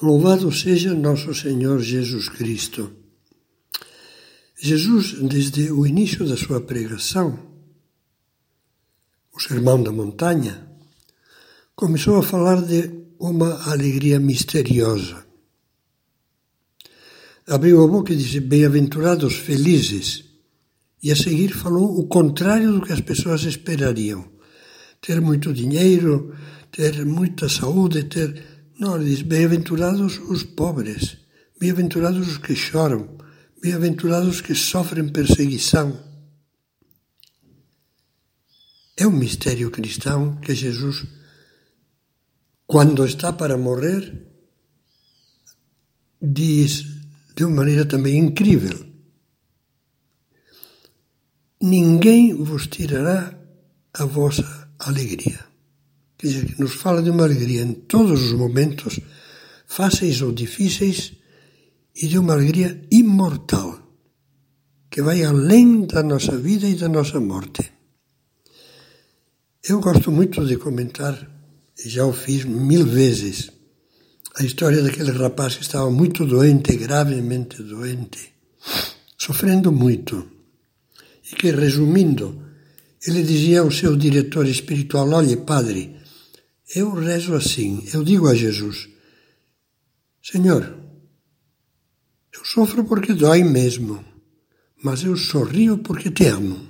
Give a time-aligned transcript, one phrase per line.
[0.00, 2.92] Louvado seja nosso Senhor Jesus Cristo.
[4.56, 7.36] Jesus, desde o início da sua pregação,
[9.34, 10.70] o Sermão da Montanha,
[11.74, 12.88] começou a falar de
[13.18, 15.26] uma alegria misteriosa.
[17.48, 20.24] Abriu a boca e disse: Bem-aventurados felizes.
[21.02, 24.30] E a seguir falou o contrário do que as pessoas esperariam:
[25.00, 26.36] ter muito dinheiro,
[26.70, 31.18] ter muita saúde, ter não, diz: bem-aventurados os pobres,
[31.58, 33.18] bem-aventurados os que choram,
[33.60, 35.98] bem-aventurados os que sofrem perseguição.
[38.96, 41.06] É um mistério cristão que Jesus,
[42.66, 44.26] quando está para morrer,
[46.22, 46.84] diz
[47.34, 48.86] de uma maneira também incrível:
[51.60, 53.36] Ninguém vos tirará
[53.92, 55.47] a vossa alegria.
[56.18, 58.98] Que nos fala de uma alegria em todos os momentos,
[59.66, 61.12] fáceis ou difíceis,
[61.94, 63.80] e de uma alegria imortal,
[64.90, 67.72] que vai além da nossa vida e da nossa morte.
[69.68, 71.14] Eu gosto muito de comentar,
[71.84, 73.50] e já o fiz mil vezes,
[74.36, 78.32] a história daquele rapaz que estava muito doente, gravemente doente,
[79.16, 80.28] sofrendo muito,
[81.30, 82.40] e que, resumindo,
[83.06, 85.97] ele dizia ao seu diretor espiritual: Olhe, padre,
[86.74, 88.88] eu rezo assim, eu digo a Jesus:
[90.22, 90.76] Senhor,
[92.32, 94.04] eu sofro porque dói mesmo,
[94.82, 96.68] mas eu sorrio porque te amo.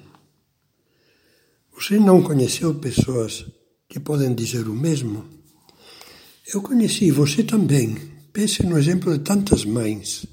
[1.75, 3.45] Você não conheceu pessoas
[3.89, 5.25] que podem dizer o mesmo?
[6.53, 7.97] Eu conheci, você também.
[8.33, 10.27] Pense no exemplo de tantas mães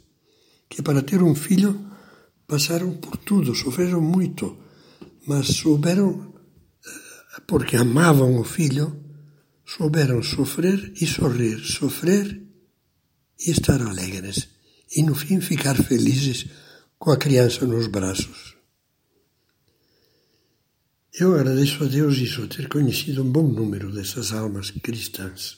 [0.69, 1.85] que, para ter um filho,
[2.47, 4.57] passaram por tudo, sofreram muito,
[5.27, 6.33] mas souberam,
[6.85, 9.04] eh, porque amavam o filho,
[9.65, 12.41] souberam sofrer e sorrir, sofrer
[13.39, 14.47] e estar alegres,
[14.95, 16.45] e no fim ficar felizes
[16.99, 18.55] com a criança nos braços.
[21.17, 25.57] Eu agradeço a Deus isso, ter conhecido um bom número dessas almas cristãs.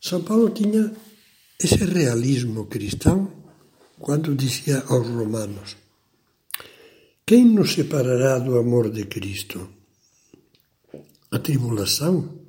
[0.00, 0.92] São Paulo tinha
[1.62, 3.30] esse realismo cristão
[3.98, 5.76] quando dizia aos romanos:
[7.26, 9.68] Quem nos separará do amor de Cristo?
[11.30, 12.39] A tribulação?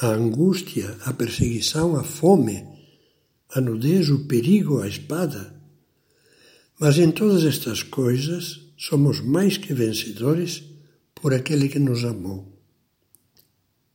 [0.00, 2.66] A angústia, a perseguição, a fome,
[3.54, 5.54] a nudez, o perigo, a espada.
[6.78, 10.62] Mas em todas estas coisas somos mais que vencedores
[11.14, 12.60] por aquele que nos amou,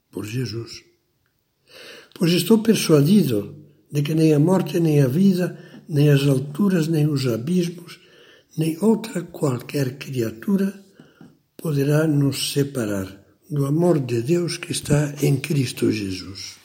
[0.10, 0.84] por Jesus.
[2.16, 3.56] Pois estou persuadido
[3.92, 5.58] de que nem a morte, nem a vida,
[5.88, 8.00] nem as alturas, nem os abismos,
[8.58, 10.74] nem outra qualquer criatura
[11.56, 13.21] poderá nos separar
[13.52, 16.56] do amor de Deus que está em Cristo Jesus.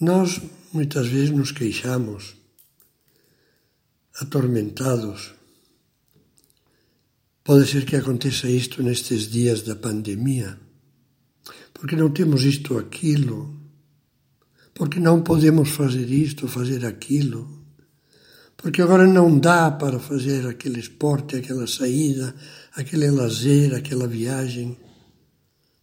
[0.00, 0.40] Nós
[0.72, 2.36] muitas vezes nos queixamos,
[4.20, 5.34] atormentados.
[7.42, 10.56] Pode ser que aconteça isto nestes dias da pandemia,
[11.74, 13.60] porque não temos isto aquilo,
[14.74, 17.57] porque não podemos fazer isto, fazer aquilo,
[18.60, 22.34] porque agora não dá para fazer aquele esporte, aquela saída,
[22.74, 24.76] aquele lazer, aquela viagem,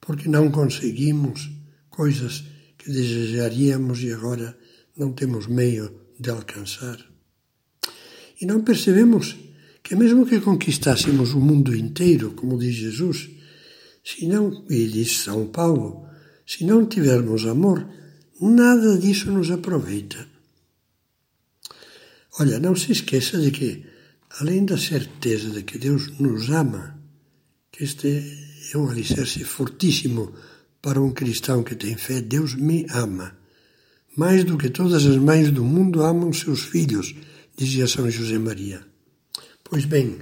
[0.01, 1.49] porque não conseguimos
[1.89, 2.43] coisas
[2.77, 4.57] que desejaríamos e agora
[4.95, 6.99] não temos meio de alcançar.
[8.41, 9.37] E não percebemos
[9.81, 13.29] que mesmo que conquistássemos o mundo inteiro, como diz Jesus,
[14.03, 16.05] se não, e diz São Paulo,
[16.45, 17.87] se não tivermos amor,
[18.41, 20.34] nada disso nos aproveita.
[22.37, 23.85] Olha, não se esqueça de que
[24.39, 26.99] além da certeza de que Deus nos ama,
[27.71, 28.07] que este
[28.73, 30.33] é um alicerce fortíssimo
[30.81, 33.37] para um cristão que tem fé, Deus me ama.
[34.17, 37.15] Mais do que todas as mães do mundo amam seus filhos,
[37.57, 38.85] dizia São José Maria.
[39.63, 40.17] Pois bem,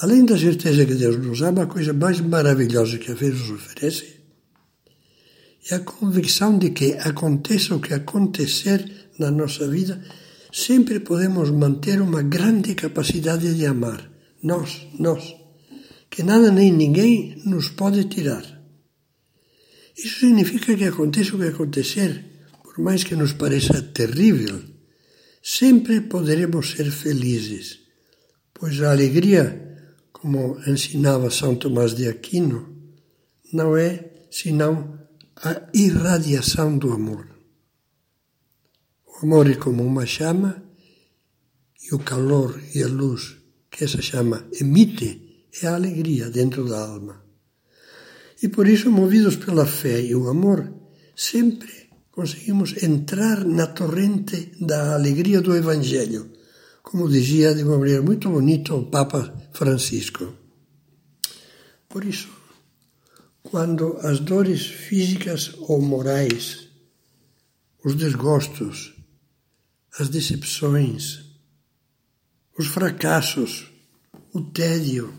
[0.00, 3.50] além da certeza que Deus nos ama, a coisa mais maravilhosa que a fé nos
[3.50, 4.20] oferece
[5.70, 10.02] é a convicção de que aconteça o que acontecer na nossa vida,
[10.52, 14.10] sempre podemos manter uma grande capacidade de amar.
[14.42, 15.34] Nós, nós,
[16.10, 18.44] que nada nem ninguém nos pode tirar.
[19.96, 22.24] Isso significa que aconteça o que acontecer,
[22.62, 24.60] por mais que nos pareça terrível,
[25.42, 27.80] sempre poderemos ser felizes,
[28.52, 29.76] pois a alegria,
[30.12, 32.76] como ensinava São Tomás de Aquino,
[33.52, 34.98] não é senão
[35.36, 37.31] a irradiação do amor.
[39.22, 40.64] Amor é como uma chama
[41.80, 43.36] e o calor e a luz
[43.70, 47.24] que essa chama emite é a alegria dentro da alma.
[48.42, 50.74] E por isso, movidos pela fé e o amor,
[51.14, 51.70] sempre
[52.10, 56.32] conseguimos entrar na torrente da alegria do Evangelho,
[56.82, 60.34] como dizia de uma maneira muito bonita o Papa Francisco.
[61.88, 62.28] Por isso,
[63.40, 66.68] quando as dores físicas ou morais,
[67.84, 69.00] os desgostos,
[70.02, 71.24] as decepções,
[72.58, 73.70] os fracassos,
[74.34, 75.14] o tédio,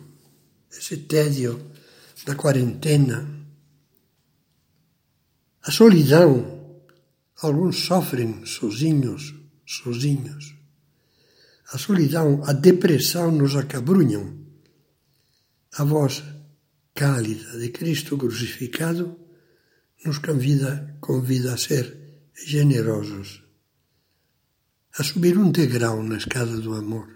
[0.70, 1.72] esse tédio
[2.26, 3.26] da quarentena,
[5.62, 6.82] a solidão,
[7.42, 9.34] alguns sofrem sozinhos,
[9.66, 10.54] sozinhos.
[11.72, 14.38] A solidão, a depressão nos acabrunham.
[15.78, 16.22] A voz
[16.94, 19.18] cálida de Cristo crucificado
[20.06, 21.98] nos convida, convida a ser
[22.46, 23.44] generosos,
[24.98, 27.10] a subir um degrau na escada do amor.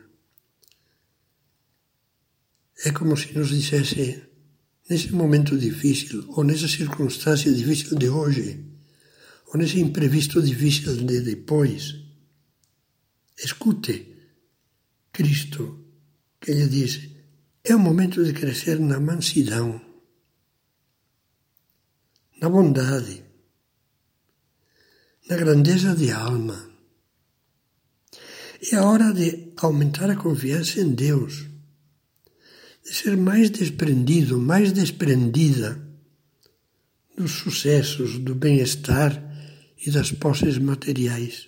[2.85, 4.23] É como se nos dissesse,
[4.89, 8.65] nesse momento difícil, ou nessa circunstância difícil de hoje,
[9.47, 11.95] ou nesse imprevisto difícil de depois,
[13.37, 14.15] escute
[15.11, 15.85] Cristo,
[16.41, 17.09] que lhe diz:
[17.63, 19.79] é o momento de crescer na mansidão,
[22.41, 23.23] na bondade,
[25.29, 26.76] na grandeza de alma.
[28.71, 31.45] É a hora de aumentar a confiança em Deus,
[32.83, 35.79] de ser mais desprendido, mais desprendida
[37.15, 39.23] dos sucessos, do bem-estar
[39.85, 41.47] e das posses materiais.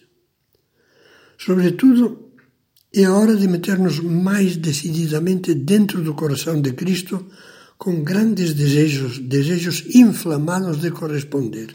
[1.38, 2.32] Sobretudo,
[2.94, 7.28] é a hora de meter-nos mais decididamente dentro do coração de Cristo
[7.78, 11.74] com grandes desejos, desejos inflamados de corresponder,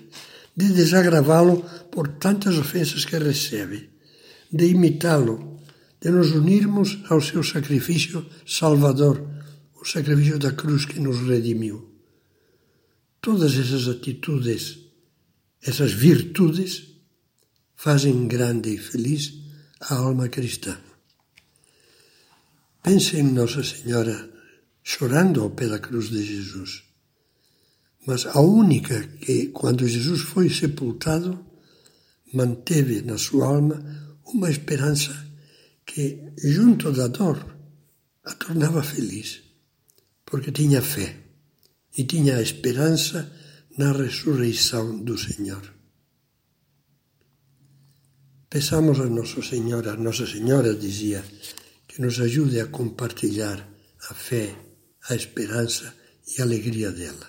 [0.56, 3.93] de desagravá-lo por tantas ofensas que recebe,
[4.54, 5.58] de imitá-lo,
[6.00, 9.16] de nos unirmos ao seu sacrifício salvador,
[9.74, 11.90] o sacrifício da cruz que nos redimiu.
[13.20, 14.84] Todas essas atitudes
[15.66, 16.90] essas virtudes
[17.74, 19.32] fazem grande e feliz
[19.80, 20.78] a alma cristã.
[22.82, 24.30] Pense em Nossa Senhora
[24.82, 26.84] chorando ao pé da cruz de Jesus,
[28.06, 31.42] mas a única que, quando Jesus foi sepultado,
[32.34, 34.03] manteve na sua alma
[34.34, 35.14] uma esperança
[35.86, 37.38] que, junto da dor,
[38.24, 39.42] a tornava feliz,
[40.24, 41.16] porque tinha fé
[41.96, 43.30] e tinha a esperança
[43.78, 45.72] na ressurreição do Senhor.
[48.50, 51.24] Peçamos a Nosso Senhor, a Nossa Senhora dizia,
[51.86, 53.68] que nos ajude a compartilhar
[54.10, 54.56] a fé,
[55.08, 55.94] a esperança
[56.26, 57.28] e a alegria dela.